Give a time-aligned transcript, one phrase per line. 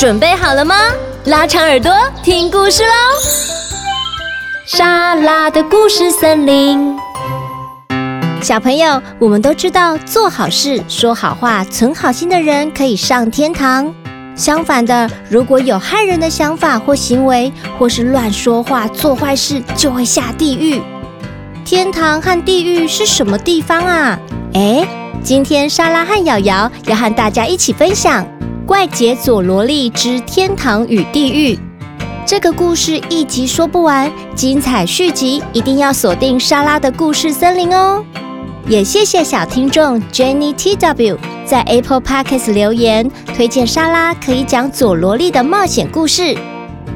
[0.00, 0.74] 准备好了吗？
[1.26, 2.88] 拉长耳朵听故事喽！
[4.64, 6.96] 莎拉的故事森林，
[8.40, 13.94] 小朋友，我们都知道，做好事、说好话、存好心的人可以上天堂。
[14.34, 20.80] 相反的，如果有害人的想法或行为，或是乱说话、做坏事，就会下地狱。
[21.62, 24.18] 天堂和地狱是什么地方啊？
[24.54, 24.88] 诶，
[25.22, 28.24] 今天莎拉和瑶瑶要和大家一起分享
[28.70, 31.56] 《怪杰佐罗力之天堂与地狱》
[32.24, 38.04] 这个故事，一集说不完，精彩续集一定要锁定莎拉的故事森林哦。
[38.68, 46.38] 也谢谢小听众 Jenny TW 在 Apple Podcast 留言，推荐莎拉可以讲佐罗力的冒险故事。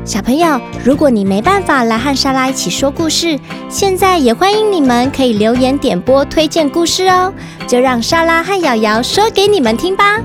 [0.04, 3.36] 小朋友，如果你没办法来和莎拉一起说故事，
[3.68, 7.34] 现在也欢迎你们可以留言点播推荐故事哦。
[7.66, 10.18] 就让莎拉和瑶瑶说给你们听吧。《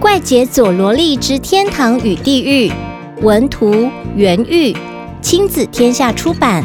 [0.00, 2.70] 怪杰佐罗力之天堂与地狱》，
[3.20, 4.76] 文图原玉，
[5.20, 6.62] 亲子天下出版。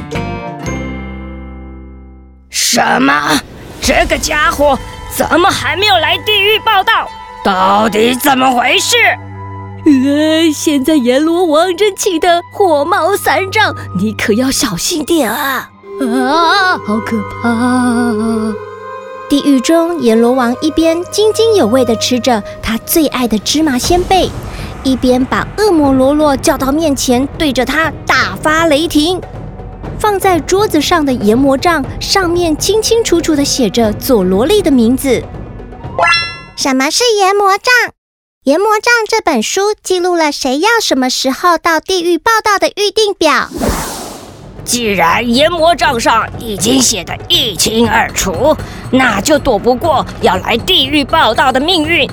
[2.49, 3.39] 什么？
[3.81, 4.77] 这个家伙
[5.15, 7.09] 怎么还没有来地狱报道？
[7.43, 8.95] 到底怎么回事？
[9.85, 15.71] 呃，现在阎罗王正气得火冒三丈，你可要小心点啊！
[16.01, 17.49] 啊，好可怕！
[19.33, 24.29] 地狱中，阎罗王一边津津有味地吃着他最爱的芝麻仙贝，
[24.83, 29.19] 一边把恶魔罗罗叫到面前，对着他大发雷霆。
[29.97, 35.23] 放在桌子上的研魔杖上面清清楚楚地写着佐罗力的名字。
[36.55, 37.91] 什么是研魔杖？
[38.43, 43.49] 研魔杖这本书记录了谁要什么时候到地狱报道的预定表。
[44.63, 48.55] 既然阎魔账上已经写得一清二楚，
[48.91, 52.09] 那就躲不过要来地狱报道的命运。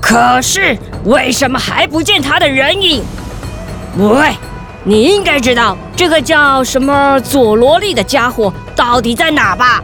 [0.00, 3.02] 可是为什么还不见他的人影？
[3.98, 4.34] 喂！
[4.84, 9.80] 你应该知道这个叫什么佐罗利的家伙到底在哪吧？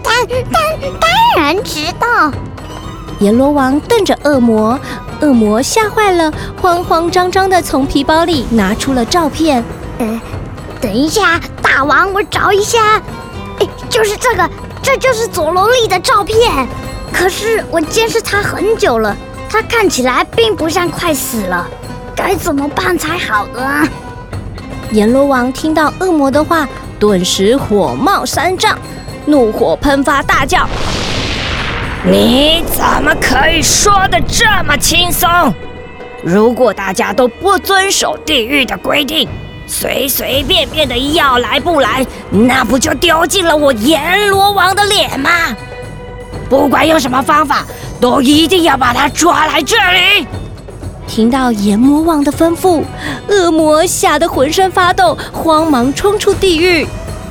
[0.00, 0.62] 当当
[1.00, 2.32] 当然知道。
[3.18, 4.78] 阎罗王瞪着恶魔，
[5.20, 9.62] 恶魔吓坏了，慌慌张张地从皮包里拿出了照片。
[9.98, 10.20] 呃，
[10.82, 13.00] 等一下，大王，我找一下。
[13.60, 14.50] 哎，就是这个，
[14.82, 16.66] 这就是佐罗力的照片。
[17.12, 19.16] 可是我监视他很久了，
[19.48, 21.68] 他看起来并不像快死了，
[22.16, 23.88] 该怎么办才好呢？
[24.90, 26.68] 阎罗王听到恶魔的话，
[26.98, 28.76] 顿时火冒三丈，
[29.24, 30.68] 怒火喷发，大叫
[32.04, 35.54] ：“你怎么可以说得这么轻松？
[36.24, 39.28] 如果大家都不遵守地狱的规定，
[39.72, 45.30] 随随便便的要来不来，那不就丢尽了我阎罗王的脸吗？
[46.50, 47.64] 不管用什么方法，
[47.98, 50.26] 都一定要把他抓来这里。”
[51.08, 52.84] 听到阎魔王的吩咐，
[53.28, 56.84] 恶魔吓得浑身发抖，慌忙冲出地狱。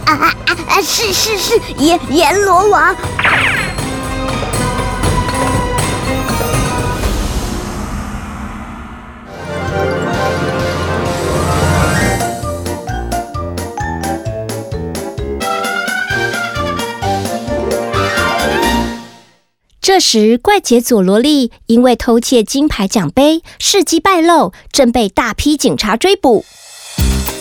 [0.05, 0.81] 啊啊啊！
[0.81, 2.95] 是是是，阎阎罗王。
[19.81, 26.45] 这时，怪杰佐罗利因为偷窃金牌奖杯，事迹败露，正被大批警察追捕。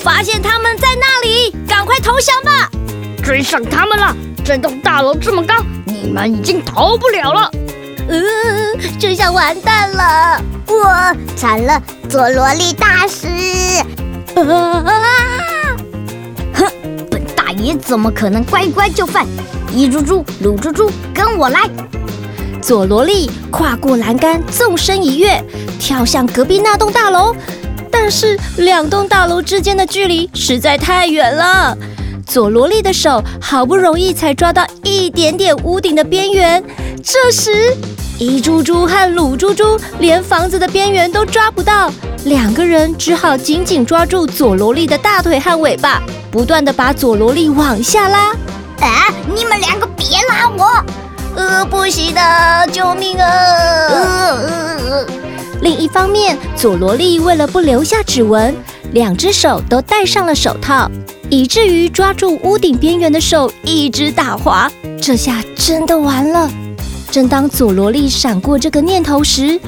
[0.01, 2.67] 发现他们在那里，赶快投降吧！
[3.23, 4.17] 追上他们了！
[4.43, 5.53] 这栋大楼这么高，
[5.85, 7.51] 你们已经逃不了了。
[8.09, 8.25] 嗯，
[8.99, 10.43] 这下完蛋了！
[10.65, 11.79] 我惨了，
[12.09, 13.27] 佐罗力大师！
[14.35, 15.77] 啊！
[16.55, 16.65] 哼，
[17.11, 19.27] 本大爷怎么可能乖乖就范？
[19.71, 21.69] 一猪猪、鲁猪猪，跟我来！
[22.61, 25.43] 佐罗力跨过栏杆，纵身一跃，
[25.79, 27.35] 跳向隔壁那栋大楼。
[27.89, 31.75] 但是两栋大楼之间的距离实在太远了，
[32.25, 36.63] 佐罗力的手好不容易才抓到一点点屋顶的边缘。
[37.03, 37.75] 这时，
[38.19, 41.91] 一猪猪和鲁猪猪连房子的边缘都抓不到，
[42.25, 48.29] 两个人只好紧紧抓住佐罗力的大腿和尾巴，不断地把佐罗力往下拉。
[48.79, 49.13] 啊！
[49.35, 51.00] 你们两个别拉我！
[51.35, 52.21] 呃，不行的，
[52.71, 53.27] 救命啊！
[53.27, 53.97] 呃
[54.89, 55.07] 呃、
[55.61, 58.55] 另一方面，佐罗力为了不留下指纹，
[58.93, 60.89] 两只手都戴上了手套，
[61.29, 64.69] 以至于抓住屋顶边缘的手一直打滑。
[65.01, 66.49] 这下真的完了。
[67.09, 69.59] 正当佐罗力闪过这个念头时，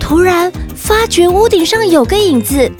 [0.00, 2.70] 突然发觉屋顶上有个影子。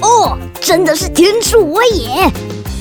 [0.00, 2.30] 哦，真的是天助我也！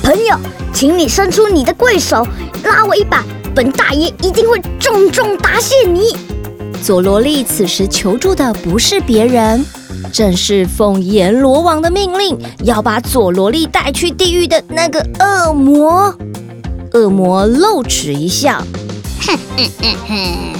[0.04, 0.38] 朋友，
[0.72, 2.26] 请你伸出你的贵手，
[2.64, 3.24] 拉我一把。
[3.58, 6.16] 本大爷一定会重重答谢你。
[6.84, 9.66] 佐罗力此时求助的不是别人，
[10.14, 16.16] 正是奉阎罗王的命令，要把佐罗力带去地狱的那个恶魔。
[16.94, 18.62] 恶魔露齿一笑，
[19.22, 20.54] 哼哼哼哼，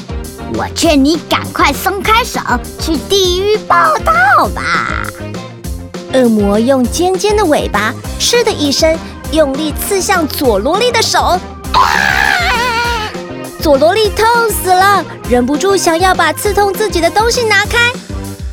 [0.56, 2.40] 我劝你赶快松开手，
[2.80, 5.06] 去地狱报道吧。
[6.16, 8.98] 恶魔用尖尖的尾巴，嗤的一声，
[9.34, 11.20] 用力刺向佐罗力的手。
[11.20, 11.40] 啊！
[13.68, 17.92] 佐罗力痛死了，忍不住想要把刺痛自己的东西拿开，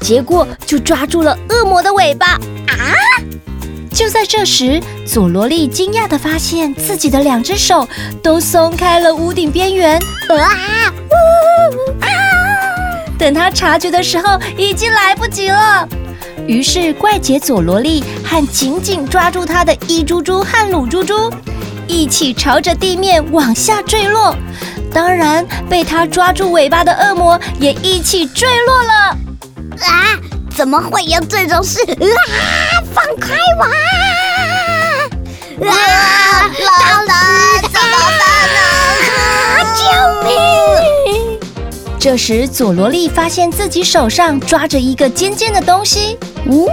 [0.01, 2.33] 结果就抓住了恶魔的尾巴。
[2.33, 2.41] 啊！
[3.93, 7.89] 就在这时，佐罗力惊讶地发现自己的两只手
[8.25, 9.97] 都松开了屋顶边缘。
[10.31, 10.51] 啊！
[12.01, 12.09] 啊！
[13.17, 15.89] 等他察觉的时候，已经来不及了。
[16.49, 21.33] 于是怪杰佐罗力和紧紧抓住他的一猪猪和鲁猪猪
[21.87, 24.37] 一起朝着地面往下坠落。
[24.95, 28.93] 当然，被他抓住尾巴的恶魔也一起坠落了。
[29.81, 30.17] 啊！
[30.57, 31.81] 怎么会有这种事？
[31.81, 32.17] 啊！
[32.95, 33.65] 放开我！
[35.67, 35.75] 啊！
[36.61, 37.15] 老大，
[37.63, 38.23] 怎么办
[38.55, 38.61] 呢？
[39.75, 39.83] 救
[40.29, 40.33] 命！
[41.99, 46.17] 这时，佐罗莉发现自己手上抓着一个尖尖的东西。
[46.45, 46.69] 嗯，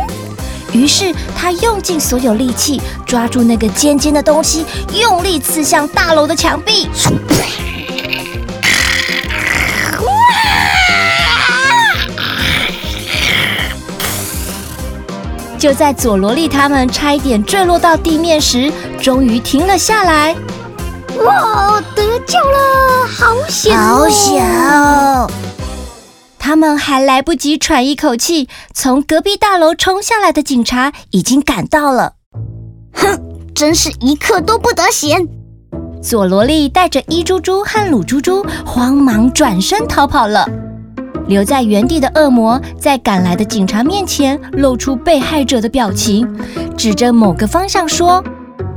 [0.73, 4.63] 于是他用尽所有力气抓住那个尖尖的东西，
[4.93, 6.87] 用力刺向大楼的墙壁。
[15.61, 20.35] 就在佐罗力他们差一点坠落到地面时，终于停了下来。
[21.23, 23.05] 哇，得救了！
[23.07, 24.43] 好险，好险！
[24.43, 25.29] 哦
[26.39, 32.13] 他们还来不及喘一口气，从隔壁大楼冲下来的警察已经赶到了。
[32.93, 33.21] 哼，
[33.53, 35.27] 真是一刻都不得闲！
[36.01, 40.49] 佐罗力带着伊猪猪和鲁猪猪慌忙转身逃跑了。
[41.27, 46.27] 留在原地的恶魔在赶来的警察面前露出被害者的表情，
[46.77, 48.23] 指着某个方向说：“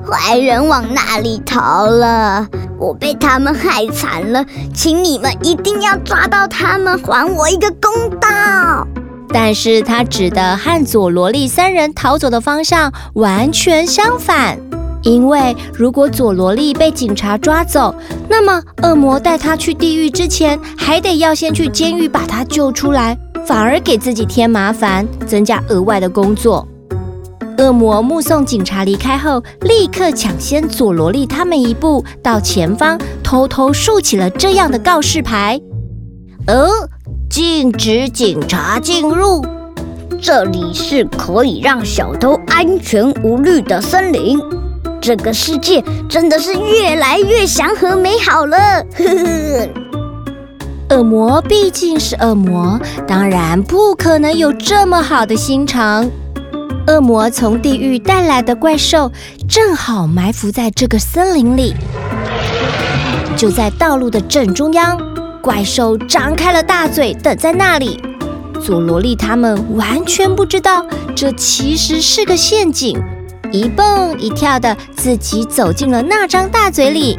[0.07, 2.47] 坏人往那里逃了，
[2.79, 8.87] 我被他们害惨了，请你们一定要抓到他们，还我一个公道。”
[9.33, 14.59] 但是他指的和佐罗力三人逃走的方向完全相反。
[15.05, 17.95] 因为如果佐罗力被警察抓走，
[18.29, 23.17] 那么恶魔带他去地狱之前，还得要先去监狱把他救出来，
[23.47, 26.67] 反而给自己添麻烦，增加额外的工作。
[27.59, 35.61] 恶魔目送警察离开后，立刻抢先佐罗力他们一步到前方，偷偷竖起了这样的告示牌
[36.49, 36.69] ：“哦，
[37.31, 39.45] 禁止警察进入，
[40.21, 44.41] 这里是可以让小偷安全无虑的森林。”
[45.07, 48.57] 这个世界真的是越来越祥和美好了。
[48.97, 49.05] 呵
[50.89, 56.11] 呵，恶魔毕竟是恶魔，当然不可能有这么好的心肠。
[56.87, 59.13] 恶魔从地狱带来的怪兽
[59.47, 61.75] 正好埋伏在这个森林里，
[63.37, 64.99] 就在道路的正中央，
[65.43, 68.01] 怪兽张开了大嘴等在那里。
[68.59, 72.99] 佐罗力他们完全不知道，这其实是个陷阱。
[73.55, 77.17] 一蹦一跳的，自己走进了那张大嘴里。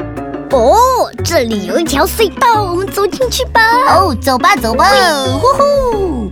[0.50, 0.76] 哦，
[1.24, 3.62] 这里有一条隧道，我们走进去吧。
[3.88, 4.84] 哦，走吧，走吧。
[5.40, 6.30] 呼呼！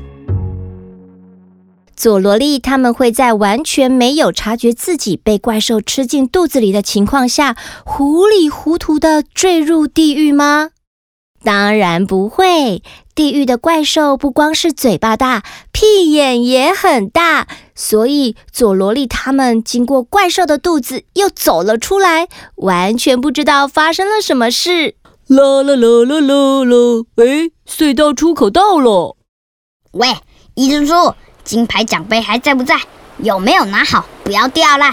[1.96, 10.68] 佐罗莉他们会在完全没有察觉自己被怪兽吃进肚子里的情况下，糊里糊涂的坠入地狱吗？
[11.44, 12.82] 当然不会。
[13.14, 24.96] 地狱的怪兽不光是嘴巴大，屁眼也很大，所以佐罗利他们经过怪兽的肚子又走了出来，完全不知道发生了什么事。
[25.28, 27.04] 啦啦啦啦啦啦！
[27.16, 29.16] 哎，隧道出口到了。
[29.92, 30.08] 喂，
[30.54, 32.74] 伊猪猪，金牌奖杯还在不在？
[33.18, 34.04] 有没有拿好？
[34.24, 34.92] 不要掉了。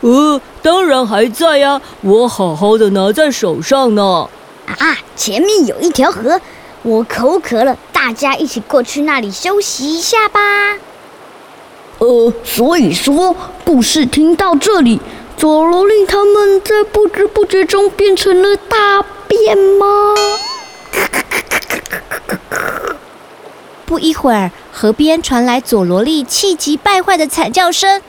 [0.00, 4.30] 呃，当然还在呀，我好好的拿在手上呢。
[4.66, 6.40] 啊，前面有一条河。
[6.82, 10.40] 我口渴了，大家一起过去那里休息一下吧。
[11.98, 15.00] 呃，所以说，故事听到这里，
[15.36, 20.14] 佐罗力他们在不知不觉中变成了大便吗？
[23.86, 28.02] 不一会儿，河边传来佐罗力气急败坏的惨叫声：“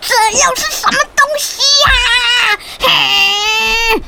[0.00, 4.02] 这又是什么东西呀？”嘿。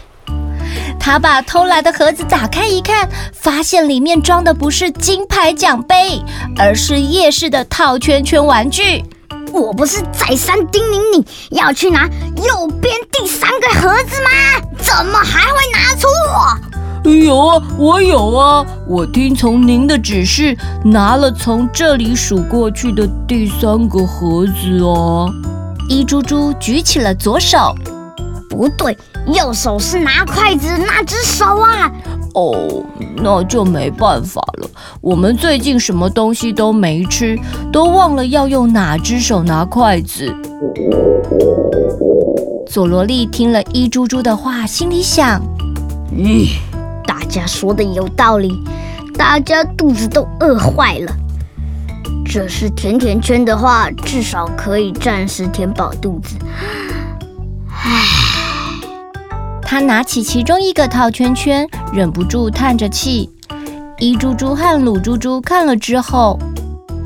[1.04, 6.23] 他把偷来的盒子打开一看，发现里面装的不是金牌奖杯，
[6.56, 9.04] 而是夜市的套圈圈玩具。
[9.52, 14.30] 我不是再三叮咛你要去拿右边第三个盒子吗？
[14.78, 16.09] 怎么还会拿错？
[17.11, 25.28] 有啊，我有啊，我听从您的指示，拿了从这里数过去的第三个盒子哦。
[25.88, 27.75] 一猪猪举起了左手，
[28.49, 31.91] 不对，右手是拿筷子那只手啊。
[32.35, 32.83] 哦，
[33.17, 34.71] 那就没办法了。
[35.02, 37.38] 我们最近什么东西都没吃，
[37.71, 40.35] 都忘了要用哪只手拿筷子。
[42.67, 45.43] 佐罗力听了伊猪猪的话，心里想：
[46.11, 46.47] 嗯，
[47.07, 48.50] 大家说的有道理，
[49.19, 51.12] 大家肚子都饿坏了。
[52.25, 56.35] 这是甜甜圈的话，至少可以暂时填饱肚子。
[57.69, 57.91] 唉，
[59.73, 63.31] 他拿起其中一个套圈圈，忍不住叹着气。
[63.99, 66.38] 伊猪猪和鲁猪猪看了之后，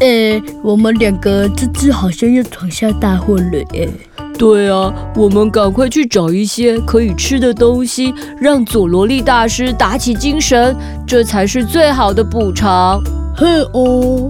[0.01, 3.89] 呃，我们两个这次好像又闯下大祸了耶。
[4.37, 13.01] 对啊，我们赶快去找一些可以吃的东西，让佐罗力大师打起精神，这才是最好的补偿。
[13.37, 14.29] 嘿哦，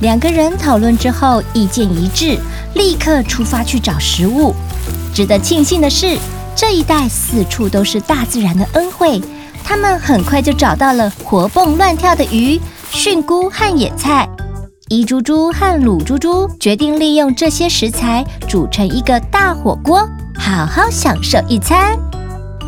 [0.00, 2.36] 两个人讨论之后意见一致，
[2.74, 4.56] 立刻出发去找食物。
[5.14, 6.18] 值得庆幸的是，
[6.60, 9.18] 这一带四处都是大自然的恩惠，
[9.64, 12.60] 他们很快就找到了活蹦乱跳的鱼、
[12.92, 14.28] 蕈菇和野菜。
[14.90, 20.06] 伊猪猪和鲁猪猪决定利用这些食材煮成一个大火锅，
[20.38, 21.98] 好好享受一餐。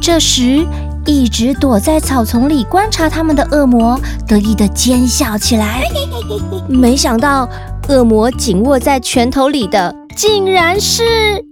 [0.00, 0.66] 这时，
[1.04, 5.82] 一直躲在草丛里观察他们的恶魔得意地奸笑起来。
[6.66, 7.46] 没想到，
[7.90, 11.44] 恶魔紧握在拳头里的竟然是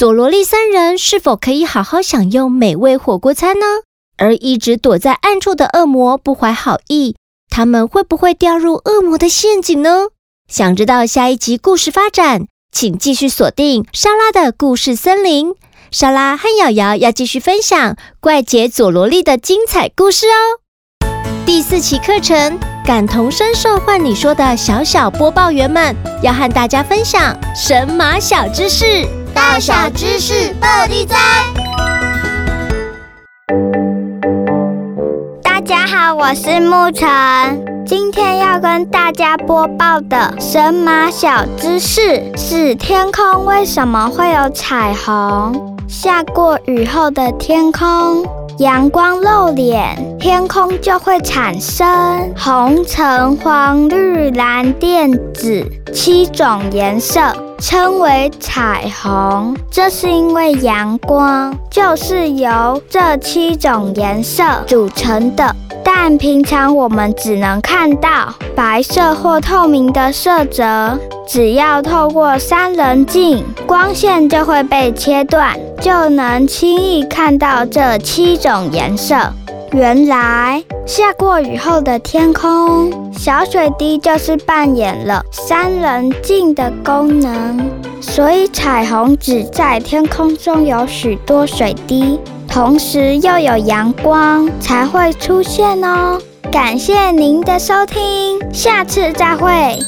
[0.00, 3.66] 佐罗力三人，是否可以好好享用美味火锅餐呢？
[4.16, 7.16] 而一直躲在暗处的恶魔不怀好意。
[7.50, 10.08] 他们会不会掉入恶魔的陷阱呢？
[10.48, 15.54] 想知道下一集故事发展，请继续锁定莎拉的故事森林。
[15.90, 20.59] 莎拉和瑶瑶要继续分享怪杰佐罗力的精彩故事哦。
[21.46, 31.16] 第四期课程，感同身受换你说的小小播报员们，要和大家分享神马小知识，大小知识到底在？
[35.42, 37.08] 大家好，我是沐晨，
[37.86, 45.76] 今天要跟大家播报的神马小知识是：天空为什么会有彩虹？
[45.88, 48.24] 下过雨后的天空，
[48.60, 55.64] 阳光露脸，天空就会产生红、橙、黄、绿、蓝、靛、紫
[55.94, 57.22] 七种颜色。
[57.58, 65.54] 称为彩虹，这是因为阳光就是由这七种颜色组成的。
[66.02, 79.14] 但平常我们只能看到白色或透明的色泽，只要透过三棱镜，光线就会被切断，就能轻易看到这七种颜色。
[79.72, 92.18] 原来下过雨后的天空，小水滴就是扮演了三棱镜的功能，所以彩虹只在天空中有许多水滴，
[92.50, 96.20] 同时又有阳光才会出现哦。
[96.50, 99.78] 感谢您的收听，下次再会。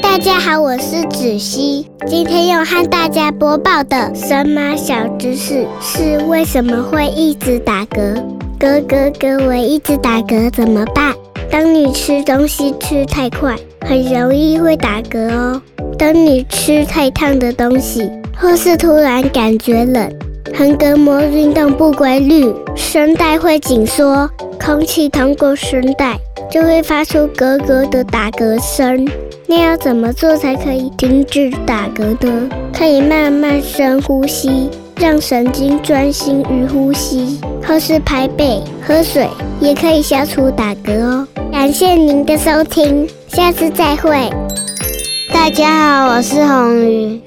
[0.00, 8.14] 大家好，我是子熙，今天要和大家播报的神马小知识是为什么会一直打嗝。
[8.60, 11.12] 嗝嗝嗝，我一直打嗝怎么办？
[11.50, 15.60] 当你吃东西吃太快，很容易会打嗝哦。
[15.98, 20.12] 当你吃太烫的东西，或是突然感觉冷，
[20.56, 24.30] 横膈膜运动不规律，声带会紧缩，
[24.64, 26.16] 空气通过声带
[26.48, 29.04] 就会发出咯咯的打嗝声。
[29.48, 32.48] 那要怎么做才可以停止打嗝呢？
[32.72, 34.70] 可以慢慢深呼吸。
[34.96, 39.28] 让神经专心于呼吸，或是拍背、喝水，
[39.60, 41.26] 也可以消除打嗝哦。
[41.50, 44.30] 感谢您的收听，下次再会。
[45.32, 47.20] 大家好，我是红鱼，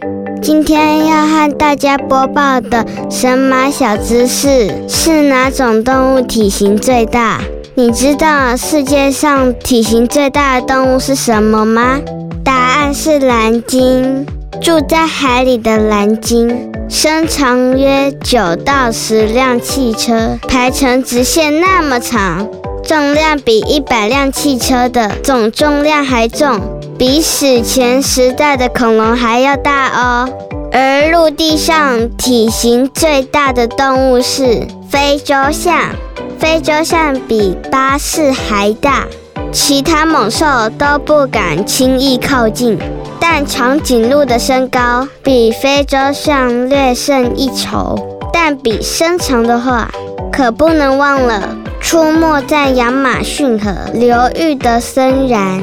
[0.47, 7.41] 今天要和大家播报的神马小知识是哪种动物体型最大？
[7.75, 11.99] 你知道世界上体型最大的动物是什么吗？
[12.45, 14.25] 答案是蓝鲸，
[14.61, 16.71] 住在海里的蓝鲸。
[16.87, 22.47] 身长约九到十辆汽车排成直线那么长，
[22.85, 30.27] 重量比一百辆汽车的总重量还重，比史前时代的恐龙还要大哦。
[30.71, 35.91] 而陆地上体型最大的动物是非洲象，
[36.39, 39.05] 非洲象比巴士还大，
[39.51, 40.45] 其他猛兽
[40.77, 42.79] 都不敢轻易靠近。
[43.19, 47.95] 但长颈鹿的身高比非洲象略胜一筹，
[48.33, 49.91] 但比身长的话，
[50.31, 55.61] 可不能忘了出没在亚马逊河流域的森蚺，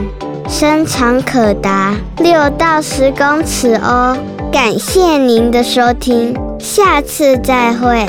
[0.49, 4.17] 身长可达六到十公尺哦。
[4.53, 8.07] 感谢您的收听，下次再会。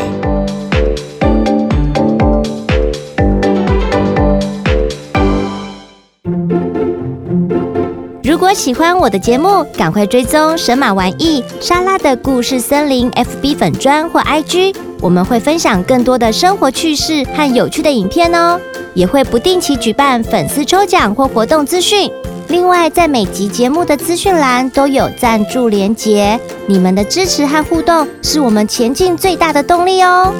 [8.23, 18.59] 如果喜欢我的节目，赶快追踪神马玩意莎拉的故事森林 FB 粉专或 IG，我们会分享更多的生活趣事和有趣的影片哦，
[18.93, 22.11] 也会不定期举办粉丝抽奖或活动资讯。
[22.55, 30.33] 另外，在每集节目的资讯栏都有赞助连结，你们的支持和互动是我们前进最大的动力哦。